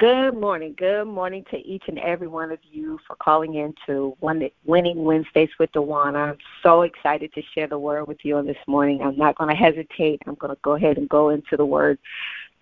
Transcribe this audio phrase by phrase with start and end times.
[0.00, 0.74] Good morning.
[0.78, 5.50] Good morning to each and every one of you for calling in to Winning Wednesdays
[5.58, 6.30] with Dejona.
[6.30, 9.02] I'm so excited to share the word with you on this morning.
[9.02, 10.22] I'm not going to hesitate.
[10.26, 11.98] I'm going to go ahead and go into the word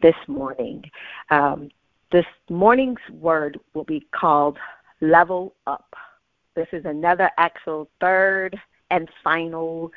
[0.03, 0.83] this morning.
[1.31, 1.69] Um,
[2.11, 4.59] this morning's word will be called
[5.01, 5.95] Level Up.
[6.57, 8.59] This is another actual third
[8.91, 9.93] and final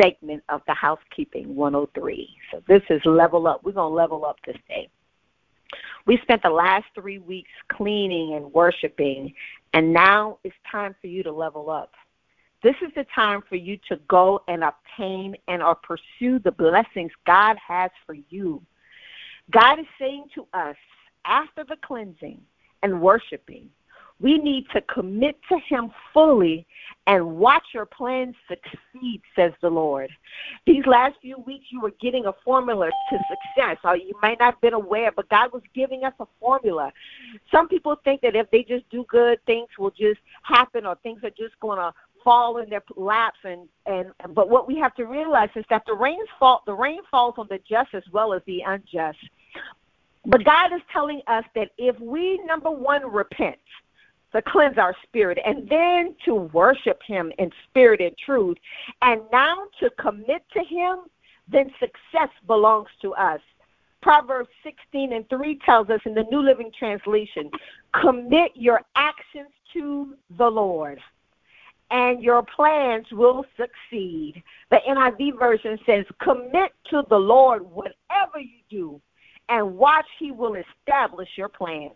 [0.00, 2.36] segment of the Housekeeping 103.
[2.52, 3.64] So this is Level Up.
[3.64, 4.88] We're going to level up this day.
[6.06, 9.32] We spent the last three weeks cleaning and worshiping,
[9.72, 11.92] and now it's time for you to level up.
[12.62, 17.12] This is the time for you to go and obtain and or pursue the blessings
[17.26, 18.62] God has for you.
[19.50, 20.76] God is saying to us,
[21.26, 22.40] after the cleansing
[22.82, 23.68] and worshiping,
[24.20, 26.66] we need to commit to Him fully
[27.06, 30.10] and watch your plans succeed, says the Lord.
[30.66, 33.76] These last few weeks, you were getting a formula to success.
[33.84, 36.92] Or you might not have been aware, but God was giving us a formula.
[37.50, 41.22] Some people think that if they just do good, things will just happen or things
[41.24, 41.92] are just going to
[42.22, 45.92] fall in their laps and and but what we have to realize is that the
[45.92, 49.18] rain fall the rain falls on the just as well as the unjust
[50.24, 53.58] but God is telling us that if we number 1 repent
[54.34, 58.58] to cleanse our spirit, and then to worship Him in spirit and truth,
[59.02, 61.00] and now to commit to Him,
[61.48, 63.40] then success belongs to us.
[64.02, 67.50] Proverbs 16 and 3 tells us in the New Living Translation
[67.98, 71.00] commit your actions to the Lord,
[71.90, 74.42] and your plans will succeed.
[74.70, 79.00] The NIV version says, commit to the Lord whatever you do,
[79.48, 81.92] and watch He will establish your plans.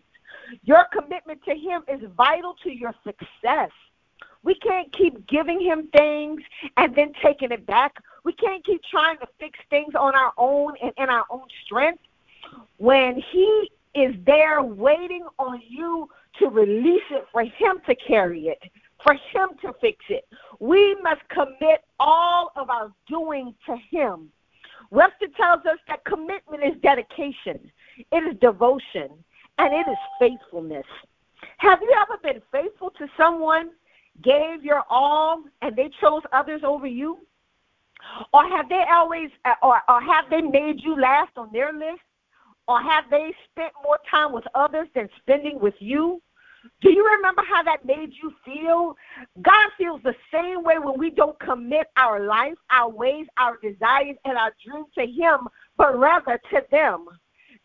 [0.63, 3.71] Your commitment to Him is vital to your success.
[4.43, 6.41] We can't keep giving Him things
[6.77, 7.95] and then taking it back.
[8.23, 12.03] We can't keep trying to fix things on our own and in our own strength.
[12.77, 18.59] When He is there waiting on you to release it for Him to carry it,
[19.03, 20.27] for Him to fix it,
[20.59, 24.29] we must commit all of our doing to Him.
[24.91, 27.71] Webster tells us that commitment is dedication,
[28.11, 29.09] it is devotion,
[29.59, 30.85] and it is faithfulness.
[31.57, 33.71] Have you ever been faithful to someone,
[34.23, 37.19] gave your all, and they chose others over you?
[38.33, 39.29] Or have they always,
[39.61, 42.01] or, or have they made you last on their list?
[42.67, 46.21] Or have they spent more time with others than spending with you?
[46.81, 48.95] Do you remember how that made you feel?
[49.41, 54.17] God feels the same way when we don't commit our life, our ways, our desires,
[54.25, 57.07] and our dreams to Him, but rather to them.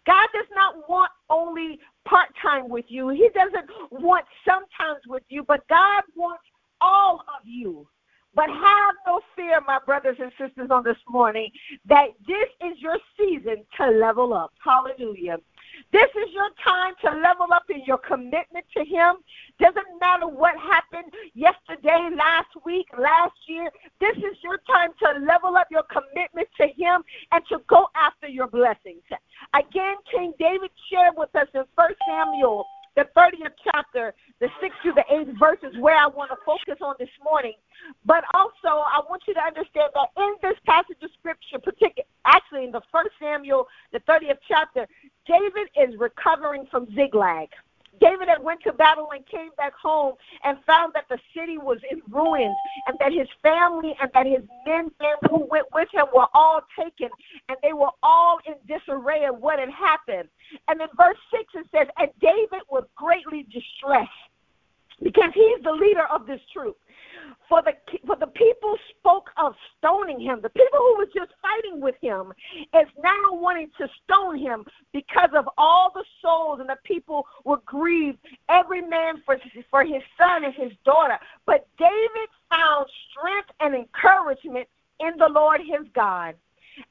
[0.07, 3.09] God does not want only part time with you.
[3.09, 6.45] He doesn't want sometimes with you, but God wants
[6.81, 7.87] all of you.
[8.35, 11.51] But have no fear, my brothers and sisters, on this morning,
[11.89, 14.53] that this is your season to level up.
[14.63, 15.37] Hallelujah.
[15.95, 19.15] This is your time to level up in your commitment to Him.
[19.61, 23.71] Doesn't matter what happened yesterday, last week, last year.
[24.01, 28.27] This is your time to level up your commitment to Him and to go after
[28.27, 29.07] your blessings.
[29.55, 32.67] Again, King David shared with us in 1 Samuel,
[32.97, 36.95] the 30th chapter, the 6th through the 8th verses, where I want to focus on
[36.99, 37.55] this morning.
[38.05, 42.65] But also, I want you to understand that in this passage of Scripture, particularly, actually
[42.65, 44.87] in the 1 Samuel, the 30th chapter,
[45.27, 47.49] David is recovering from Ziklag.
[48.01, 51.79] David had went to battle and came back home and found that the city was
[51.91, 52.57] in ruins
[52.87, 54.91] and that his family and that his men
[55.29, 57.09] who went with him were all taken
[57.49, 60.29] and they were all in disarray of what had happened.
[60.69, 64.11] And in verse 6 it says, And David was greatly distressed
[65.03, 66.77] because he's the leader of this troop.
[67.49, 67.73] For the
[68.07, 70.41] for the people spoke of stoning him.
[70.43, 72.33] The people who was just fighting with him
[72.75, 77.61] is now wanting to stone him because of all the souls and the people were
[77.67, 78.19] grieved,
[78.49, 79.39] every man for
[79.71, 81.19] for his son and his daughter.
[81.47, 84.69] But David found strength and encouragement
[85.01, 86.35] in the Lord his God.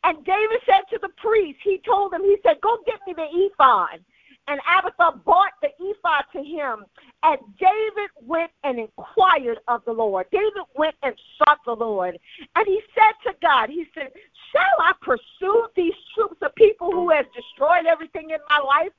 [0.04, 3.28] And David said to the priest, he told him, he said, Go get me the
[3.28, 4.00] ephod
[4.48, 6.86] and Abiathar brought the ephod to him.
[7.24, 10.26] And David went and inquired of the Lord.
[10.32, 12.18] David went and sought the Lord.
[12.56, 14.12] And he said to God, He said,
[14.52, 18.92] Shall I pursue these troops of people who has destroyed everything in my life?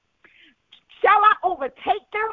[1.03, 2.31] Shall I overtake them?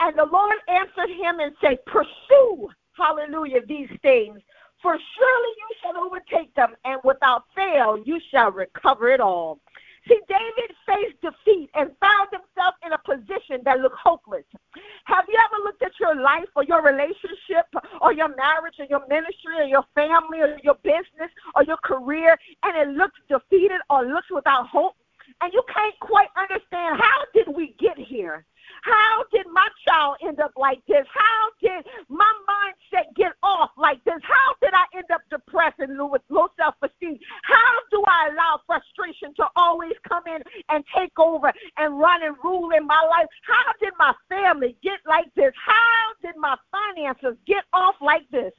[0.00, 4.38] And the Lord answered him and said, Pursue, hallelujah, these things.
[4.80, 9.60] For surely you shall overtake them, and without fail you shall recover it all.
[10.08, 14.44] See, David faced defeat and found himself in a position that looked hopeless.
[15.04, 17.66] Have you ever looked at your life or your relationship
[18.00, 22.36] or your marriage or your ministry or your family or your business or your career
[22.64, 24.96] and it looks defeated or looks without hope?
[25.42, 28.46] and you can't quite understand how did we get here?
[28.82, 31.06] How did my child end up like this?
[31.12, 34.18] How did my mindset get off like this?
[34.22, 37.18] How did I end up depressed and with low self esteem?
[37.42, 42.36] How do I allow frustration to always come in and take over and run and
[42.42, 43.26] rule in my life?
[43.46, 45.52] How did my family get like this?
[45.54, 48.52] How did my finances get off like this?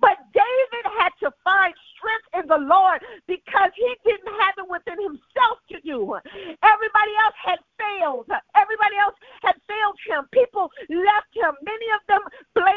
[0.00, 4.96] But David had to find strength in the Lord because he didn't have it within
[5.04, 6.16] himself to do.
[6.64, 8.28] Everybody else had failed.
[8.56, 10.24] Everybody else had failed him.
[10.32, 11.52] People left him.
[11.62, 12.22] Many of them
[12.56, 12.69] blamed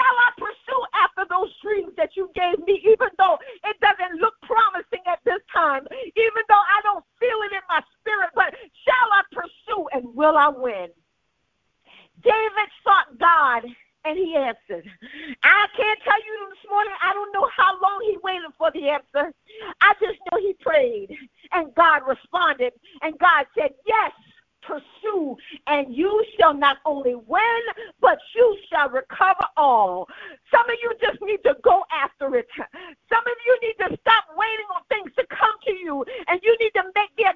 [0.00, 3.36] Shall I pursue after those dreams that you gave me, even though
[3.68, 7.84] it doesn't look promising at this time, even though I don't feel it in my
[8.00, 8.32] spirit?
[8.34, 8.56] But
[8.88, 10.88] shall I pursue and will I win?
[36.94, 37.26] convict you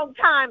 [0.00, 0.50] long time.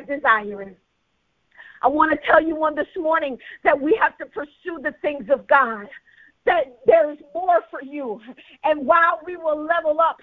[0.00, 0.76] Desiring.
[1.82, 5.28] I want to tell you on this morning that we have to pursue the things
[5.30, 5.86] of God
[6.46, 8.20] that there is more for you.
[8.64, 10.18] And while we will level up,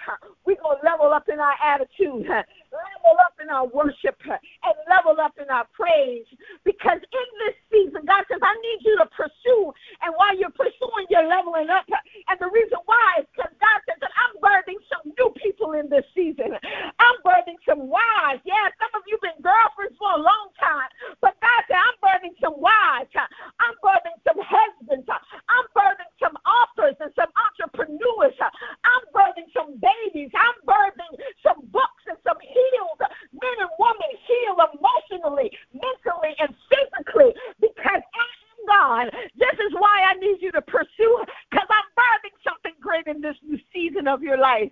[0.46, 2.28] we will level up in our attitude,
[2.72, 6.26] level up in our worship, and level up in our praise.
[6.64, 9.74] Because in this season, God says, I need you to pursue.
[10.02, 11.86] And while you're pursuing, you're leveling up.
[12.32, 15.92] And the reason why is because God says that I'm birthing some new people in
[15.92, 16.56] this season.
[16.56, 18.42] I'm birthing some wives.
[18.48, 20.90] Yeah, some of you have been girlfriends for a long time.
[21.20, 23.12] But God said, I'm birthing some wives.
[23.16, 25.08] I'm birthing some husbands.
[25.12, 28.38] I'm birthing some authors and some entrepreneurs.
[28.40, 30.32] I'm birthing some babies.
[30.32, 31.14] I'm birthing
[31.44, 31.91] some books
[32.24, 33.02] some healed
[33.32, 39.06] men and women healed emotionally, mentally, and physically because I am God.
[39.38, 43.36] This is why I need you to pursue because I'm birthing something great in this
[43.44, 44.72] new season of your life.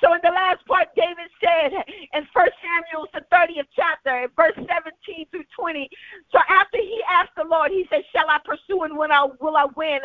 [0.00, 1.72] So in the last part, David said
[2.14, 5.90] in First Samuel, the 30th chapter, verse 17 through 20.
[6.32, 9.56] So after he asked the Lord, he said, Shall I pursue and when I will
[9.56, 10.00] I win?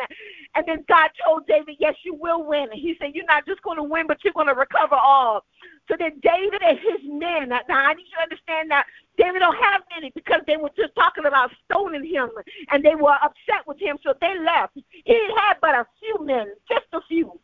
[0.54, 2.68] And then God told David, Yes, you will win.
[2.72, 5.44] He said, You're not just going to win, but you're going to recover all.
[5.88, 8.86] So then David and his men, now I need you to understand that
[9.18, 12.30] David don't have many because they were just talking about stoning him
[12.70, 14.78] and they were upset with him, so they left.
[15.04, 17.38] He had but a few men, just a few.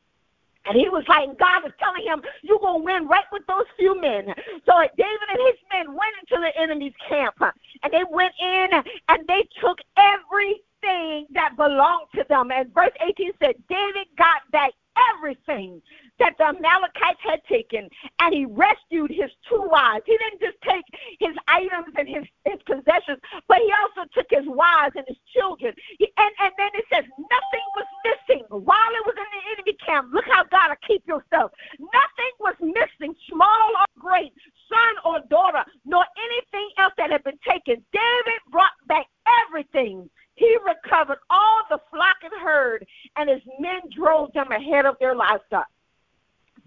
[0.67, 3.65] And he was like, God was telling him, You're going to win right with those
[3.79, 4.27] few men.
[4.67, 7.35] So David and his men went into the enemy's camp.
[7.83, 8.69] And they went in
[9.09, 12.51] and they took everything that belonged to them.
[12.51, 14.73] And verse 18 said, David got back
[15.17, 15.81] everything
[16.21, 17.89] that the Amalekites had taken,
[18.21, 20.05] and he rescued his two wives.
[20.07, 20.85] He didn't just take
[21.19, 25.75] his items and his, his possessions, but he also took his wives and his children.
[25.99, 29.77] He, and, and then it says nothing was missing while it was in the enemy
[29.81, 30.13] camp.
[30.13, 31.51] Look how God will keep yourself.
[31.81, 34.33] Nothing was missing, small or great,
[34.69, 37.83] son or daughter, nor anything else that had been taken.
[37.93, 39.07] David brought back
[39.49, 40.09] everything.
[40.35, 42.87] He recovered all the flock and herd,
[43.17, 45.67] and his men drove them ahead of their livestock.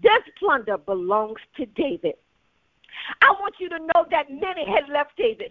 [0.04, 2.16] This plunder belongs to David.
[3.22, 5.50] I want you to know that many had left David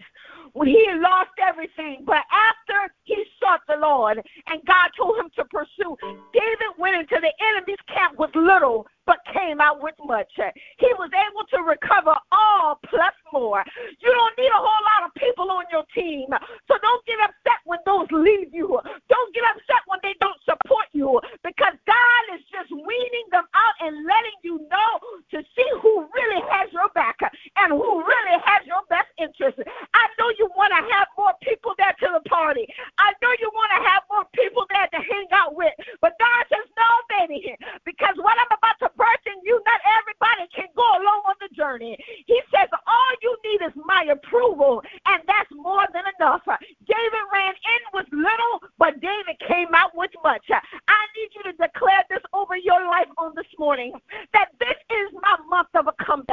[0.52, 2.04] when he had lost everything.
[2.06, 5.96] But after he sought the Lord and God told him to pursue,
[6.32, 10.32] David went into the enemy's camp with little but came out with much.
[10.78, 13.64] He was able to recover all plus more.
[14.00, 16.28] You don't need a whole lot of people on your team.
[16.68, 18.80] So don't get upset when those leave you.
[19.08, 23.76] Don't get upset when they don't support you because God is just weaning them out
[23.80, 24.92] and letting you know
[25.32, 29.60] to see who really has your back and who really has your best interest.
[29.92, 32.66] I know you want to have more people there to the party.
[32.98, 35.74] I know you want to have more people there to hang out with.
[36.00, 36.88] But God says, no,
[37.20, 41.50] baby, because what I'm about to birthing you, not everybody can go along on the
[41.54, 41.98] journey.
[42.26, 46.42] He says, All you need is my approval, and that's more than enough.
[46.86, 50.46] David ran in with little, but David came out with much.
[50.50, 53.92] I need you to declare this over your life on this morning
[54.32, 55.68] that this is my month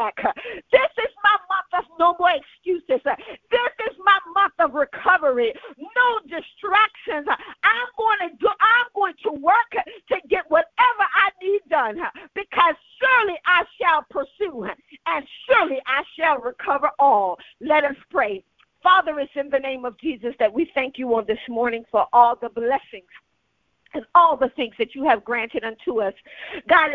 [0.01, 0.36] comeback.
[0.72, 3.01] This is my month of no more excuses.
[3.03, 5.53] This is my month of recovery.
[5.77, 7.27] No distractions.
[7.63, 10.65] I'm going to do I'm going to work to get whatever
[11.00, 11.98] I need done
[12.36, 14.67] because surely I shall pursue
[15.05, 17.38] and surely I shall recover all.
[17.60, 18.43] Let us pray.
[18.84, 22.08] Father, it's in the name of Jesus that we thank you on this morning for
[22.13, 23.12] all the blessings
[23.93, 26.13] and all the things that you have granted unto us.
[26.67, 26.91] God,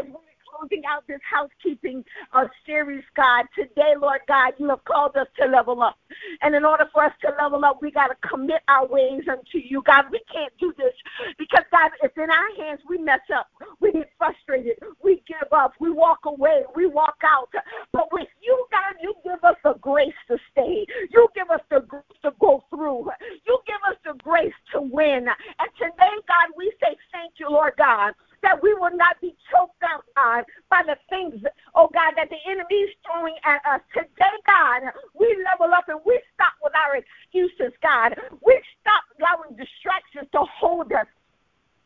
[0.57, 3.47] closing out this housekeeping uh, series, God.
[3.55, 5.97] Today, Lord God, you have called us to level up.
[6.43, 9.59] And in order for us to level up, we got to commit our ways unto
[9.59, 9.83] you.
[9.83, 10.93] God, we can't do this
[11.39, 13.49] because, God, if in our hands we mess up,
[13.81, 17.51] we get frustrated, we give up, we walk away, we walk out.
[17.93, 20.87] But with you, God, you give us the grace to stay.
[21.11, 23.11] You give us the grace to go through.
[23.47, 25.27] You give us the grace to win.
[25.59, 28.15] And today, God, we say thank you, Lord God
[28.47, 31.43] that we will not be choked out, God, by the things,
[31.75, 33.81] oh God, that the enemy is throwing at us.
[33.93, 38.15] Today, God, we level up and we stop with our excuses, God.
[38.47, 41.07] We stop allowing distractions to hold us.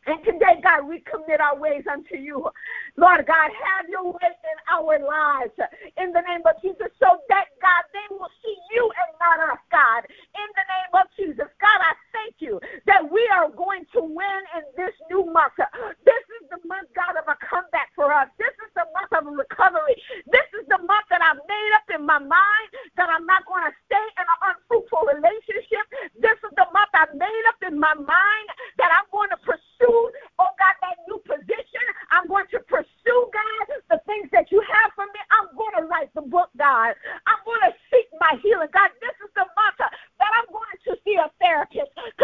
[0.05, 2.49] And today, God, we commit our ways unto you.
[2.97, 4.33] Lord God, have your way
[4.99, 5.55] lives.
[5.97, 6.91] In the name of Jesus.
[6.99, 7.50] So that,
[41.81, 42.20] Yes,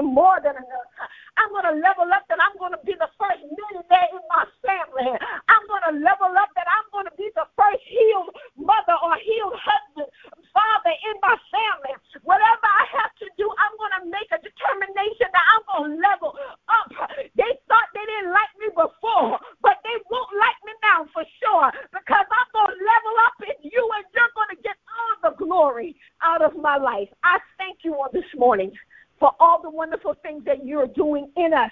[0.00, 0.88] and more than enough.
[1.36, 4.48] I'm going to level up and I'm going to be the first millionaire in my
[4.64, 5.12] family.
[5.12, 9.12] I'm going to level up that I'm going to be the first healed mother or
[9.20, 10.08] healed husband,
[10.56, 11.94] father in my family.
[12.24, 16.00] Whatever I have to do, I'm going to make a determination that I'm going to
[16.00, 16.32] level
[16.68, 16.88] up.
[17.36, 21.68] They thought they didn't like me before, but they won't like me now for sure
[21.92, 25.32] because I'm going to level up in you and you're going to get all the
[25.36, 27.08] glory out of my life.
[27.20, 28.72] I thank you on this morning
[29.20, 31.70] for all the wonderful things that you're doing in us.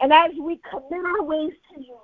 [0.00, 1.98] And as we commit our ways to you,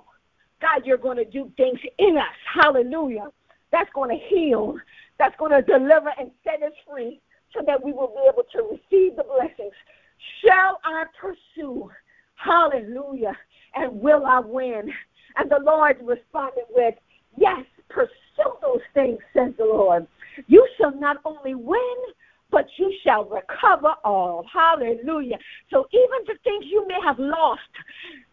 [0.60, 2.62] God, you're going to do things in us.
[2.62, 3.26] Hallelujah.
[3.72, 4.76] That's going to heal.
[5.18, 7.20] That's going to deliver and set us free
[7.52, 9.72] so that we will be able to receive the blessings.
[10.44, 11.90] Shall I pursue?
[12.36, 13.36] Hallelujah.
[13.74, 14.92] And will I win?
[15.36, 16.94] And the Lord responded with,
[17.36, 20.06] Yes, pursue those things, says the Lord.
[20.46, 21.96] You shall not only win,
[22.54, 24.46] but you shall recover all.
[24.50, 25.38] Hallelujah.
[25.70, 27.60] So even the things you may have lost,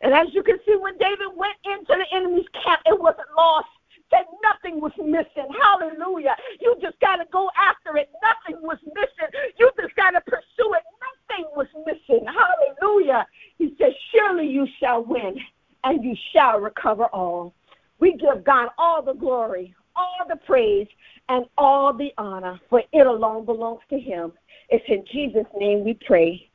[0.02, 3.68] and as you can see, when David went into the enemy's camp, it wasn't lost.
[4.12, 5.50] That nothing was missing.
[5.64, 6.36] Hallelujah.
[6.60, 8.12] You just got to go after it.
[8.22, 9.34] Nothing was missing.
[9.58, 10.84] You just got to pursue it.
[11.02, 12.26] Nothing was missing.
[12.28, 13.26] Hallelujah.
[13.58, 15.38] He said, Surely you shall win
[15.84, 17.56] and you shall recover all.
[18.00, 20.88] We give God all the glory, all the praise,
[21.32, 24.34] and all the honor, for it alone belongs to him.
[24.68, 26.50] It's in Jesus' name we pray.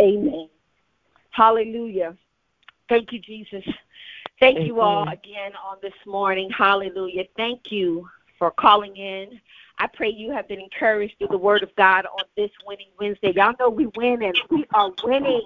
[0.00, 0.48] Amen.
[1.32, 2.16] Hallelujah.
[2.88, 3.64] Thank you, Jesus.
[4.40, 6.48] Thank you all again on this morning.
[6.56, 7.24] Hallelujah.
[7.36, 9.38] Thank you for calling in.
[9.78, 13.34] I pray you have been encouraged through the word of God on this winning Wednesday.
[13.36, 15.42] Y'all know we win and we are winning.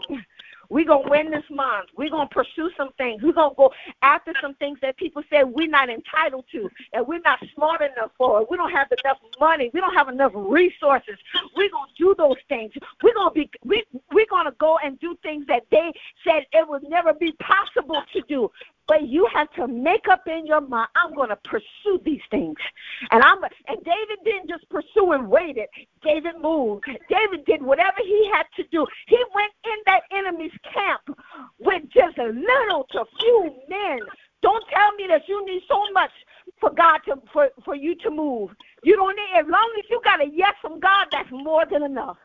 [0.71, 1.89] We're going to win this month.
[1.97, 3.23] We're going to pursue some things.
[3.23, 7.07] We're going to go after some things that people say we're not entitled to and
[7.07, 8.47] we're not smart enough for.
[8.49, 9.71] We don't have enough money.
[9.75, 11.17] We don't have enough resources.
[11.57, 12.73] We're going to do those things.
[13.03, 15.93] We're going to be we we're going to go and do things that they
[16.25, 18.49] said it would never be possible to do.
[18.91, 22.57] But you have to make up in your mind, I'm going to pursue these things.
[23.13, 25.69] And I'm and David didn't just pursue and waited.
[26.03, 26.87] David moved.
[27.09, 28.85] David did whatever he had to do.
[29.07, 31.03] He went in that enemy's camp
[31.61, 34.01] with just a little to few men.
[34.43, 36.11] Don't tell me that you need so much
[36.59, 38.51] for God to for, for you to move.
[38.83, 41.85] You don't need as long as you got a yes from God, that's more than
[41.85, 42.17] enough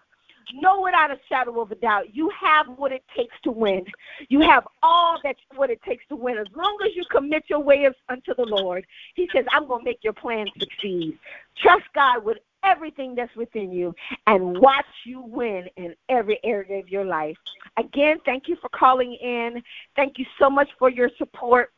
[0.53, 3.85] know without a shadow of a doubt you have what it takes to win.
[4.29, 6.37] You have all that what it takes to win.
[6.37, 9.85] As long as you commit your ways unto the Lord, He says, "I'm going to
[9.85, 11.17] make your plan succeed."
[11.55, 13.93] Trust God with everything that's within you
[14.27, 17.37] and watch you win in every area of your life.
[17.77, 19.61] Again, thank you for calling in.
[19.95, 21.71] Thank you so much for your support.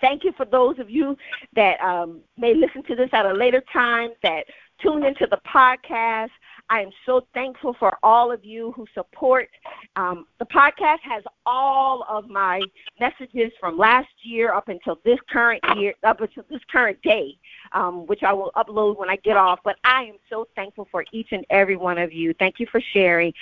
[0.00, 1.16] Thank you for those of you
[1.54, 4.46] that um, may listen to this at a later time that
[4.80, 6.30] tune into the podcast.
[6.70, 9.48] I am so thankful for all of you who support.
[9.96, 12.62] Um, the podcast has all of my
[12.98, 17.36] messages from last year up until this current year, up until this current day,
[17.72, 19.60] um, which I will upload when I get off.
[19.64, 22.34] But I am so thankful for each and every one of you.
[22.38, 23.32] Thank you for sharing.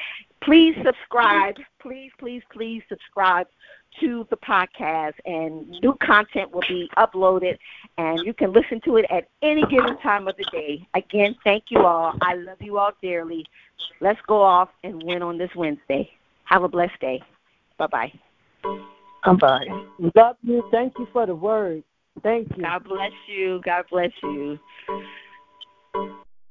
[0.42, 1.56] Please subscribe.
[1.80, 3.46] Please, please, please subscribe
[4.00, 7.58] to the podcast, and new content will be uploaded,
[7.98, 10.86] and you can listen to it at any given time of the day.
[10.94, 12.14] Again, thank you all.
[12.22, 13.44] I love you all dearly.
[14.00, 16.10] Let's go off and win on this Wednesday.
[16.44, 17.22] Have a blessed day.
[17.78, 18.12] Bye bye.
[19.38, 19.66] Bye.
[20.14, 20.64] Love you.
[20.70, 21.82] Thank you for the word.
[22.22, 22.62] Thank you.
[22.62, 23.60] God bless you.
[23.64, 24.58] God bless you.